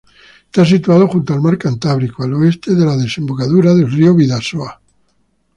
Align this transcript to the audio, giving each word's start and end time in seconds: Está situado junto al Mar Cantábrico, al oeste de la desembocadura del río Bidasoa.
Está 0.47 0.65
situado 0.65 1.07
junto 1.07 1.31
al 1.31 1.41
Mar 1.43 1.59
Cantábrico, 1.59 2.23
al 2.23 2.33
oeste 2.33 2.73
de 2.73 2.83
la 2.83 2.97
desembocadura 2.97 3.71
del 3.75 3.91
río 3.91 4.15
Bidasoa. 4.15 4.81